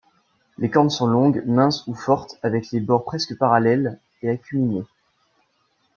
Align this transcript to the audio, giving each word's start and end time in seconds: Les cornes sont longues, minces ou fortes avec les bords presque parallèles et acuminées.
Les 0.57 0.71
cornes 0.71 0.89
sont 0.89 1.05
longues, 1.05 1.43
minces 1.45 1.85
ou 1.85 1.93
fortes 1.93 2.39
avec 2.41 2.71
les 2.71 2.79
bords 2.79 3.03
presque 3.05 3.37
parallèles 3.37 3.99
et 4.23 4.31
acuminées. 4.31 4.87